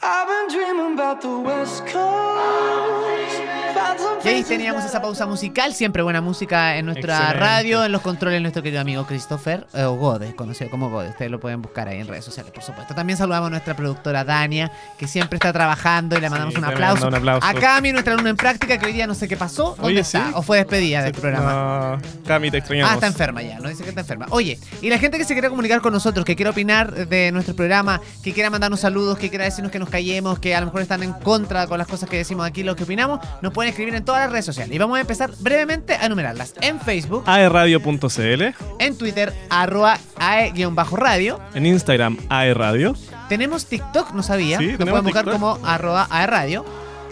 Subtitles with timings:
[0.00, 3.67] I've been dreaming about the West Coast.
[4.24, 7.40] Y ahí teníamos esa pausa musical, siempre buena música en nuestra Excelente.
[7.40, 11.30] radio, en los controles nuestro querido amigo Christopher, eh, o Gode, conocido como Gode, ustedes
[11.30, 12.94] lo pueden buscar ahí en redes sociales, por supuesto.
[12.94, 16.64] También saludamos a nuestra productora Dania, que siempre está trabajando y le mandamos Sí, un,
[16.66, 17.06] aplauso.
[17.08, 17.46] un aplauso.
[17.46, 20.00] A Cami, nuestra alumna en práctica, que hoy día no sé qué pasó, ¿dónde Oye,
[20.00, 20.26] está?
[20.26, 20.32] sí.
[20.34, 21.96] ¿O fue despedida del programa?
[22.02, 22.90] No, Cami, te extrañamos.
[22.90, 24.26] Ah, está enferma ya, no dice que está enferma.
[24.30, 27.54] Oye, y la gente que se quiera comunicar con nosotros, que quiera opinar de nuestro
[27.54, 30.82] programa, que quiera mandarnos saludos, que quiera decirnos que nos callemos, que a lo mejor
[30.82, 33.94] están en contra con las cosas que decimos aquí, lo que opinamos, nos pueden escribir
[33.94, 34.74] en todas las redes sociales.
[34.74, 36.52] Y vamos a empezar brevemente a enumerarlas.
[36.60, 38.42] En Facebook, aerradio.cl,
[38.80, 41.40] en Twitter, arroba ae-radio.
[41.54, 42.94] en Instagram, aerradio,
[43.28, 44.58] Tenemos TikTok, no sabía.
[44.58, 45.40] Sí, nos pueden buscar TikTok.
[45.40, 46.64] como arroba ae-radio.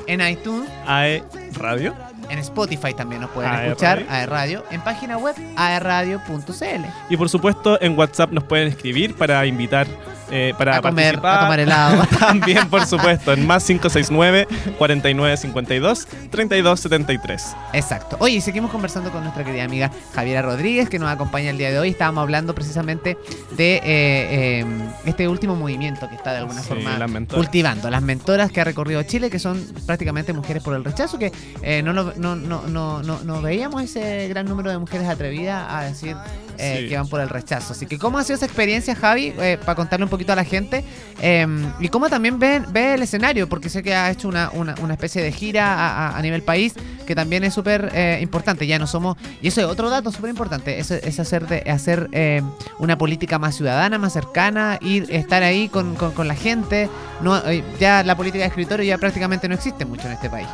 [0.09, 1.95] En iTunes, aerradio.
[2.31, 4.11] en Spotify también nos pueden AE escuchar, Radio.
[4.13, 4.65] AE Radio.
[4.71, 6.85] En página web, aeradio.cl.
[7.11, 9.87] Y por supuesto, en WhatsApp nos pueden escribir para invitar,
[10.31, 11.39] eh, para A comer, participar.
[11.39, 12.05] a tomar helado.
[12.19, 14.47] También, por supuesto, en más 569
[14.79, 17.57] 4952 3273.
[17.73, 18.17] Exacto.
[18.21, 21.79] Oye, seguimos conversando con nuestra querida amiga Javiera Rodríguez, que nos acompaña el día de
[21.79, 21.91] hoy.
[21.91, 23.17] Estábamos hablando precisamente
[23.57, 24.65] de eh, eh,
[25.05, 27.91] este último movimiento que está de alguna Sí, forma las cultivando.
[27.91, 31.83] Las mentoras que ha recorrido Chile, que son prácticamente mujeres por el rechazo, que eh,
[31.83, 36.17] no, no, no, no, no, no veíamos ese gran número de mujeres atrevidas a decir
[36.59, 36.89] eh, Sí.
[36.89, 37.73] que van por el rechazo.
[37.73, 39.33] Así que, ¿cómo ha sido esa experiencia, Javi?
[39.39, 40.85] Eh, para contarle un poquito a la gente.
[41.21, 41.47] Eh,
[41.81, 44.95] y cómo también ve, ve el escenario, porque sé que ha hecho una, una, una
[44.95, 46.75] especie de gira a, a- a nivel país,
[47.07, 48.67] que también es súper eh, importante.
[48.67, 49.17] Ya no somos.
[49.41, 52.43] Y eso es otro dato súper importante: es, es hacer, de, hacer eh,
[52.79, 56.89] una política más ciudadana, más cercana, ir, estar ahí con, con- con la gente.
[57.21, 60.49] No, eh, ya la política de escritorio ya prácticamente no existe mucho en este país.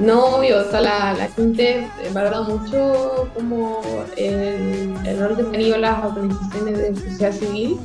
[0.00, 3.80] No, obvio, o sea, la, la gente valora mucho como
[4.16, 7.78] el, el rol que han tenido las organizaciones de sociedad civil.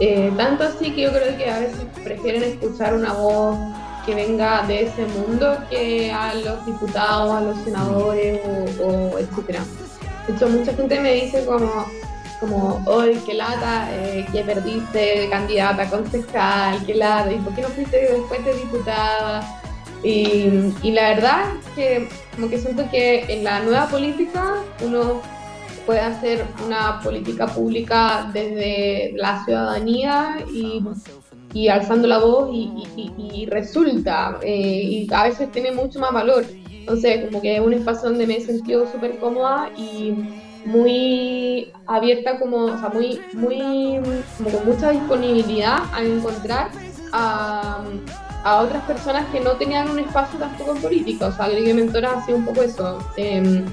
[0.00, 3.56] Eh, tanto así que yo creo que a veces prefieren escuchar una voz
[4.06, 8.40] que venga de ese mundo que a los diputados, a los senadores
[8.80, 9.60] o, o etcétera.
[10.26, 11.86] De hecho, mucha gente me dice como,
[12.40, 17.68] como, hoy qué lata, eh, que perdiste candidata concejal, qué lata, y por qué no
[17.68, 19.60] fuiste después de diputada.
[20.04, 21.44] Y, la verdad
[21.74, 25.22] que como que siento que en la nueva política uno
[25.84, 30.82] puede hacer una política pública desde la ciudadanía y,
[31.52, 36.46] y alzando la voz y, y- resulta, eh, y a veces tiene mucho más valor.
[36.86, 40.16] Entonces, como que es un espacio donde me he sentido súper cómoda y
[40.62, 44.00] muy abierta, como, o sea, muy, muy,
[44.36, 46.72] como con mucha disponibilidad a encontrar
[47.12, 47.84] a,
[48.44, 51.26] a otras personas que no tenían un espacio tampoco en política.
[51.28, 52.98] O sea, creo que Mentora ha sido un poco eso.
[53.16, 53.64] Em,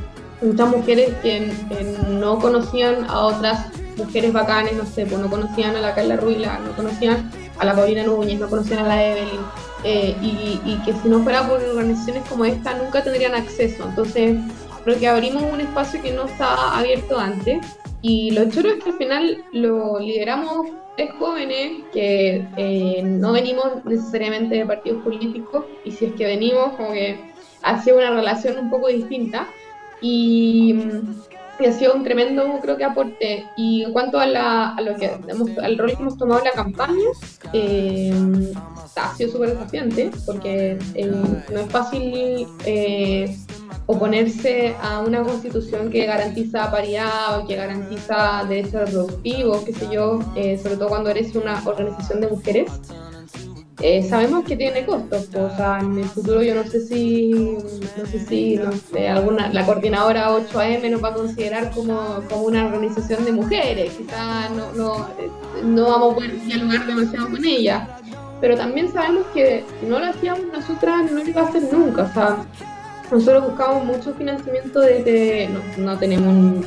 [0.41, 3.67] muchas mujeres que, que no conocían a otras
[3.97, 7.75] mujeres bacanes, no sé, pues no conocían a la Carla Ruila, no conocían a la
[7.75, 9.41] Paulina Núñez, no conocían a la Evelyn,
[9.83, 13.83] eh, y, y que si no fuera por organizaciones como esta nunca tendrían acceso.
[13.83, 14.37] Entonces,
[14.83, 17.59] creo que abrimos un espacio que no estaba abierto antes,
[18.01, 20.67] y lo chulo es que al final lo lideramos
[20.97, 26.73] tres jóvenes que eh, no venimos necesariamente de partidos políticos, y si es que venimos,
[26.77, 27.19] como que
[27.63, 29.47] ha sido una relación un poco distinta
[30.01, 30.75] y,
[31.59, 33.45] y ha sido un tremendo, creo que, aporte.
[33.55, 36.45] Y en cuanto a, la, a lo que hemos- al rol que hemos tomado en
[36.45, 37.05] la campaña,
[37.53, 38.11] eh,
[38.95, 41.05] ha sido súper desafiante porque eh,
[41.51, 42.47] no es fácil
[43.91, 50.19] oponerse a una constitución que garantiza paridad o que garantiza derechos reproductivos, qué sé yo,
[50.35, 52.71] eh, sobre todo cuando eres una organización de mujeres.
[53.83, 57.31] Eh, sabemos que tiene costos, pues, o sea, en el futuro yo no sé si,
[57.97, 62.43] no sé si, no sé, alguna, la coordinadora 8AM nos va a considerar como, como
[62.43, 65.07] una organización de mujeres, quizás no, no,
[65.63, 67.97] no vamos a poder dialogar demasiado con ella,
[68.39, 72.03] pero también sabemos que si no lo hacíamos nosotras no lo iba a hacer nunca,
[72.03, 72.37] o sea,
[73.11, 76.65] nosotros buscamos mucho financiamiento desde, no, no tenemos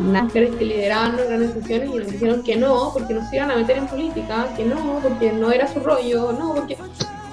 [0.00, 3.78] unas mujeres que lideraban organizaciones y nos dijeron que no, porque nos iban a meter
[3.78, 6.76] en política, que no, porque no era su rollo, no, porque...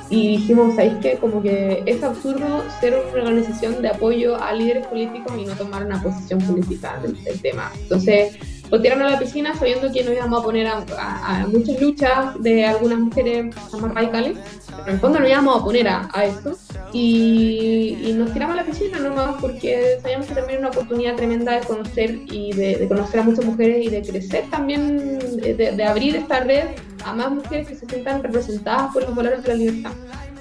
[0.10, 1.18] Y dijimos, ¿sabéis qué?
[1.18, 5.86] Como que es absurdo ser una organización de apoyo a líderes políticos y no tomar
[5.86, 7.74] una posición política del, del tema.
[7.78, 8.38] Entonces,
[8.70, 12.66] lo tiraron a la piscina sabiendo que nos íbamos a poner a, muchas luchas de
[12.66, 14.38] algunas mujeres más radicales,
[14.68, 16.58] pero en el fondo nos íbamos a poner a, a eso.
[16.94, 21.16] Y, y nos tiramos a la piscina nomás porque sabíamos que también era una oportunidad
[21.16, 26.16] tremenda de conocer y de, conocer a muchas mujeres y de crecer también, de, abrir
[26.16, 26.70] esta red
[27.04, 29.92] a más mujeres que se sientan representadas por los valores de la libertad.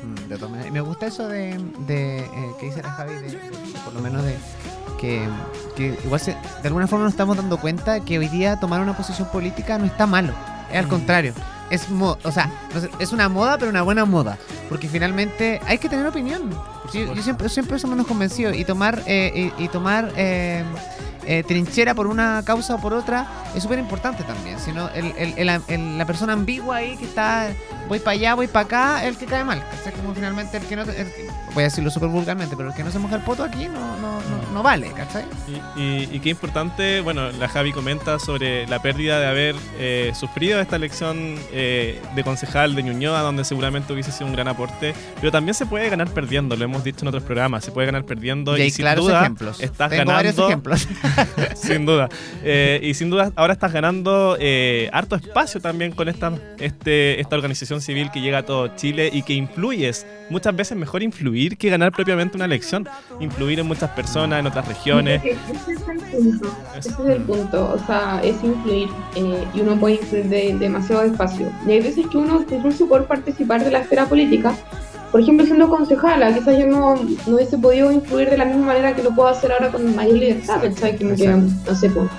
[0.03, 2.27] Mm, me gusta eso de, de, eh,
[2.61, 3.13] que dice la Javi,
[3.85, 4.37] por lo menos de,
[5.01, 5.27] que,
[5.77, 6.33] que igual se-
[6.63, 9.85] de alguna forma nos estamos dando cuenta que hoy día tomar una posición política no
[9.87, 10.33] está malo.
[10.71, 10.91] Es al Mm.
[10.91, 11.33] contrario.
[11.69, 12.49] Es, mo- o sea,
[13.01, 14.39] es una moda, pero una buena moda.
[14.69, 16.51] Porque finalmente hay que tener opinión.
[16.93, 17.23] Yo, supuesto.
[17.23, 18.55] siempre, siempre eso menos convencido.
[18.55, 20.63] Y tomar, eh, y, y tomar eh,
[21.25, 23.27] eh, trinchera por una causa o por otra
[23.57, 24.61] es súper importante también.
[24.61, 27.49] Sino el, el- el- el- la persona ambigua ahí que está,
[27.89, 29.61] voy para allá, voy para acá, el que cae mal.
[29.69, 29.93] ¿cachai?
[30.01, 30.85] Como finalmente el que no,
[31.57, 33.97] voy a decirlo súper vulgarmente, pero el que no se moja el poto aquí no,
[33.97, 35.25] no, no, no vale, ¿cachai?
[35.77, 40.13] Y, y- y qué importante, bueno, la Javi comenta sobre la pérdida de haber eh,
[40.15, 44.93] sufrido esta elección eh, de concejal de Ñuñoa, donde seguramente hubiese sido un gran aporte,
[45.19, 48.05] pero también se puede ganar perdiendo, lo hemos dicho en otros programas, se puede ganar
[48.05, 49.59] perdiendo Y y, sin duda ejemplos.
[49.61, 50.87] estás Tengo varios ganando, ejemplos.
[51.55, 52.09] sin duda,
[52.45, 57.35] Eh, y sin duda ahora estás ganando eh, harto espacio también con esta, este, esta
[57.35, 61.71] organización civil que llega a todo Chile y que influyes, muchas veces mejor influir que
[61.71, 62.89] ganar propiamente una elección,
[63.21, 65.23] influir en muchas personas, en otras regiones.
[65.25, 66.49] Ese es el punto.
[66.77, 67.73] Ese es el punto.
[67.75, 71.51] O sea, es influir eh, y uno puede influir de demasiado espacio.
[71.67, 74.55] Y hay veces que uno incluso por participar de la esfera política,
[75.13, 78.95] por ejemplo, siendo concejala, quizás yo no, no hubiese podido influir de la misma manera
[78.95, 80.61] que lo puedo hacer ahora con mayor libertad.
[80.61, 81.39] Como que, Exacto.
[81.67, 82.11] no sé, pues,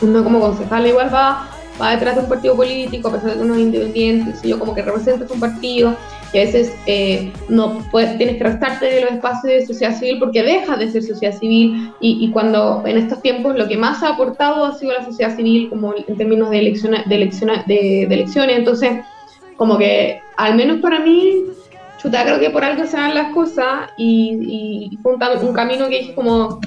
[0.00, 1.48] uno como concejala igual va,
[1.80, 4.58] va detrás de un partido político, a pesar de que uno es independiente, si yo
[4.58, 5.96] como que representas un partido,
[6.32, 10.18] y a veces eh, no puedes, tienes que restarte de los espacios de sociedad civil
[10.18, 14.02] porque dejas de ser sociedad civil y, y cuando en estos tiempos lo que más
[14.02, 18.06] ha aportado ha sido la sociedad civil como en términos de, elecciona- de, elecciona- de,
[18.08, 18.90] de elecciones, entonces
[19.56, 21.44] como que al menos para mí,
[21.96, 25.88] chuta, creo que por algo se dan las cosas y, y fue un, un camino
[25.88, 26.60] que dije como,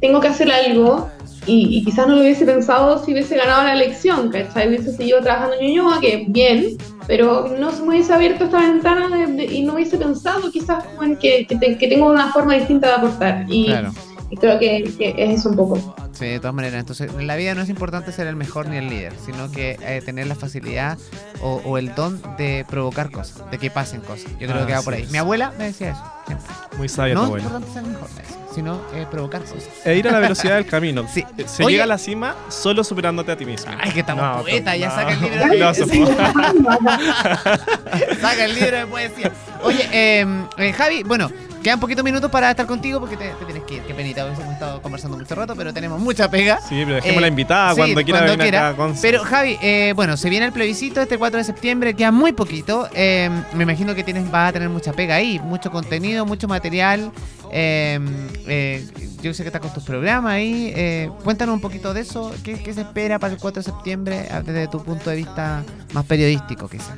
[0.00, 1.08] tengo que hacer algo
[1.46, 4.68] y, y quizás no lo hubiese pensado si hubiese ganado la elección, ¿cachai?
[4.68, 6.76] Hubiese seguido trabajando en Ñuñoa, que bien,
[7.06, 10.84] pero no se me hubiese abierto esta ventana de- de- y no hubiese pensado quizás
[10.84, 13.44] como en que, que, te- que tengo una forma distinta de aportar.
[13.48, 13.92] Y, Claro.
[14.30, 15.94] y creo que, que es eso un poco.
[16.18, 16.80] Sí, de todas maneras.
[16.80, 19.78] Entonces, en la vida no es importante ser el mejor ni el líder, sino que
[19.82, 20.98] eh, tener la facilidad
[21.42, 24.30] o, o el don de provocar cosas, de que pasen cosas.
[24.40, 25.02] Yo creo que va por ahí.
[25.02, 25.10] Es.
[25.10, 26.02] Mi abuela me decía eso.
[26.26, 26.46] siempre.
[26.78, 27.44] Muy sabia No tu es abuela.
[27.44, 28.08] importante ser el mejor,
[28.54, 29.64] sino eh, provocar cosas.
[29.84, 31.06] E ir a la velocidad del camino.
[31.12, 31.24] Sí.
[31.36, 31.72] Eh, Se Oye.
[31.74, 33.70] llega a la cima solo superándote a ti mismo.
[33.78, 35.46] Ay, que estamos No, poetas, ya no, saca el libro.
[35.58, 35.82] no Sí.
[35.84, 36.16] puede.
[38.20, 39.32] Saca el libro de poesía.
[39.62, 40.26] Oye, eh,
[40.58, 41.30] eh, Javi, bueno,
[41.66, 43.82] quedan poquitos minutos para estar contigo porque te, te tienes que ir.
[43.82, 46.60] Qué penita, hemos estado conversando mucho rato, pero tenemos mucha pega.
[46.60, 48.68] Sí, pero dejemos Eh, la invitada sí, cuando quiera cuando venir quiera.
[48.68, 52.12] acá con Pero Javi, eh, bueno, se viene el plebiscito este 4 de septiembre, queda
[52.12, 52.88] muy poquito.
[52.94, 57.10] Eh, me imagino que tienes, vas a tener mucha pega ahí, mucho contenido, mucho material.
[57.50, 57.98] Eh,
[58.46, 58.86] eh,
[59.20, 60.72] yo sé que estás con tus programas ahí.
[60.76, 62.32] Eh, cuéntanos un poquito de eso.
[62.44, 66.04] ¿Qué, qué se espera para el 4 de septiembre desde tu punto de vista más
[66.04, 66.94] periodístico, quizás?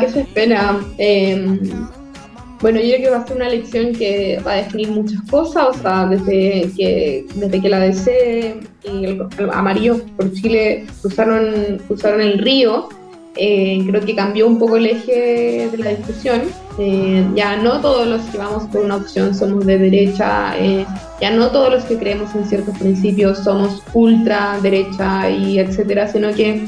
[0.00, 0.78] ¿qué se espera?
[0.98, 1.58] Eh,
[2.64, 5.66] bueno, yo creo que va a ser una elección que va a definir muchas cosas,
[5.68, 11.78] o sea, desde que, desde que la DC y el, el amarillo por Chile cruzaron,
[11.86, 12.88] cruzaron el río,
[13.36, 16.40] eh, creo que cambió un poco el eje de la discusión.
[16.78, 20.86] Eh, ya no todos los que vamos por una opción somos de derecha, eh,
[21.20, 26.32] ya no todos los que creemos en ciertos principios somos ultra derecha y etcétera, sino
[26.32, 26.64] que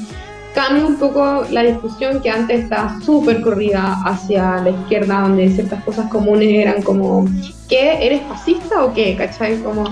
[0.57, 5.85] cambia un poco la discusión que antes estaba súper corrida hacia la izquierda, donde ciertas
[5.85, 7.27] cosas comunes eran como,
[7.69, 7.99] ¿qué?
[8.01, 9.15] ¿Eres fascista o qué?
[9.17, 9.59] ¿Cachai?
[9.59, 9.85] Como,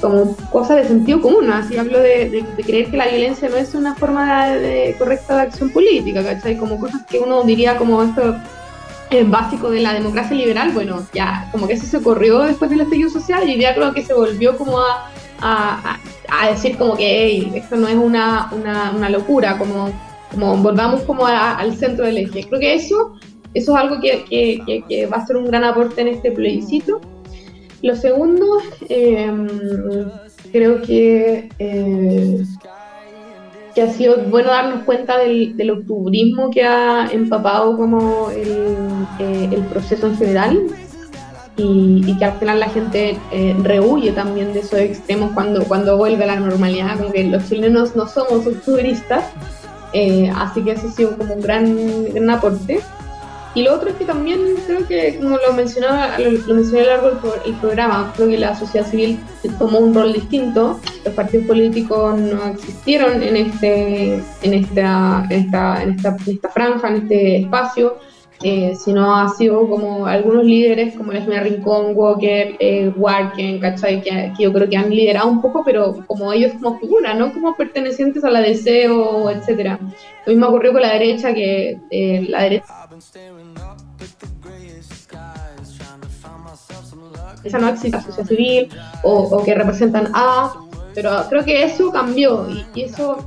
[0.00, 3.94] como cosas de sentido común, así hablo de, creer que la violencia no es una
[3.94, 4.48] forma
[4.98, 6.56] correcta de acción política, ¿cachai?
[6.56, 8.34] Como cosas que uno diría como esto
[9.10, 12.80] es básico de la democracia liberal, bueno, ya, como que eso se corrió después del
[12.80, 15.06] estallido social y ya creo que se volvió como a-
[16.30, 19.90] a decir como que "Ey, esto no es una, una, una locura, como,
[20.30, 22.44] como volvamos como a- al centro del eje.
[22.48, 23.14] Creo que eso,
[23.54, 24.24] eso es algo que-
[24.88, 27.00] que va a ser un gran aporte en este plebiscito.
[27.82, 28.46] Lo segundo,
[28.88, 29.30] eh,
[30.52, 32.42] creo que, eh,
[33.74, 38.76] que ha sido bueno darnos cuenta del, del octubrismo que ha empapado como el,
[39.20, 40.60] eh, el proceso en general
[41.60, 45.96] y, y que al final la gente eh, rehuye también de esos extremos cuando, cuando
[45.96, 49.24] vuelve a la normalidad, como que los chilenos no somos octubristas,
[49.92, 52.80] eh, así que eso ha sido como un gran, gran aporte.
[53.52, 56.84] Y lo otro es que también creo que, como lo mencionaba, lo, lo mencioné a
[56.84, 59.18] lo largo del pro- programa, creo que la sociedad civil
[59.58, 60.78] tomó un rol distinto.
[61.04, 66.48] Los partidos políticos no existieron en este, en esta, en esta, en esta, en esta
[66.48, 67.98] franja, en este espacio,
[68.42, 74.00] eh, sino ha sido como algunos líderes como señora Rincón, Walker, eh, Warken, ¿cachai?
[74.00, 77.32] Que, que yo creo que han liderado un poco, pero como ellos como figura, no
[77.32, 79.78] como pertenecientes a la DC o etcétera.
[80.26, 82.88] Lo mismo ocurrió con la derecha, que eh, la derecha
[87.44, 88.68] esa no existe la sociedad civil
[89.02, 90.54] o, que representan a,
[90.94, 93.26] pero creo que eso cambió y, eso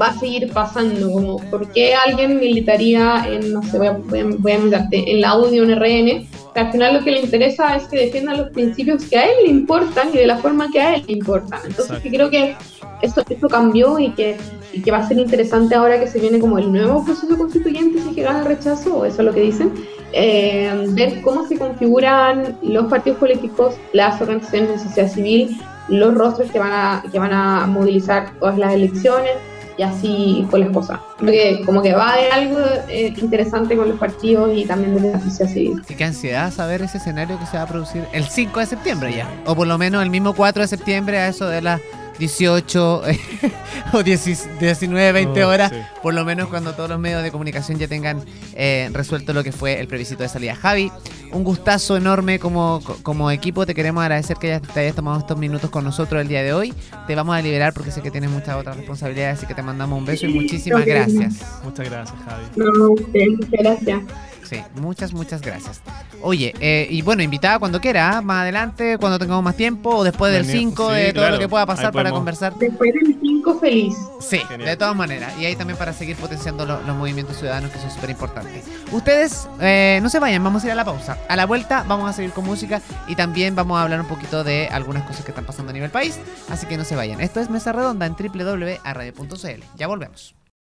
[0.00, 3.98] va a seguir pasando, como por qué alguien militaría en, no sé, voy a,
[4.38, 7.84] voy a, en la audio un RN, que al final lo que le interesa es
[7.84, 10.94] que defiendan los principios que a él le importan y de la forma que a
[10.94, 11.60] él le importan.
[11.66, 12.56] Entonces creo que
[13.02, 14.36] eso, eso cambió y que,
[14.72, 18.00] y que va a ser interesante ahora que se viene como el nuevo proceso constituyente,
[18.00, 19.72] si que gana el rechazo, o eso es lo que dicen,
[20.12, 25.56] eh, ver cómo se configuran los partidos políticos, las organizaciones de sociedad civil,
[25.88, 29.32] los rostros que van a, que van a movilizar todas las elecciones
[29.80, 31.00] y así fue las cosas.
[31.18, 35.10] Porque como que va a haber algo eh, interesante con los partidos y también de
[35.10, 35.82] la sociedad civil.
[35.86, 39.26] qué ansiedad saber ese escenario que se va a producir el 5 de septiembre ya.
[39.46, 41.80] O por lo menos el mismo 4 de septiembre a eso de las
[42.20, 43.02] 18
[43.92, 45.72] o 19, 20 horas,
[46.02, 48.22] por lo menos cuando todos los medios de comunicación ya tengan
[48.54, 50.54] eh, resuelto lo que fue el plebiscito de salida.
[50.54, 50.92] Javi,
[51.32, 55.70] un gustazo enorme como, como equipo, te queremos agradecer que te hayas tomado estos minutos
[55.70, 56.74] con nosotros el día de hoy.
[57.06, 59.98] Te vamos a liberar porque sé que tienes muchas otras responsabilidades, así que te mandamos
[59.98, 61.42] un beso y muchísimas gracias.
[61.64, 62.44] Muchas gracias, Javi.
[62.56, 64.02] No, muchas gracias.
[64.44, 65.80] Sí, muchas, muchas gracias.
[66.22, 68.22] Oye, eh, y bueno, invitada cuando quiera, ¿ah?
[68.22, 71.66] más adelante, cuando tengamos más tiempo, o después del 5, de todo lo que pueda
[71.66, 72.54] pasar para conversar.
[72.56, 73.96] Después del 5, feliz.
[74.20, 75.32] Sí, de todas maneras.
[75.38, 78.64] Y ahí también para seguir potenciando los movimientos ciudadanos, que son súper importantes.
[78.92, 81.18] Ustedes, eh, no se vayan, vamos a ir a la pausa.
[81.28, 84.44] A la vuelta vamos a seguir con música y también vamos a hablar un poquito
[84.44, 86.18] de algunas cosas que están pasando a nivel país.
[86.50, 87.20] Así que no se vayan.
[87.20, 89.64] Esto es Mesa Redonda en www.radio.cl.
[89.76, 90.39] Ya volvemos.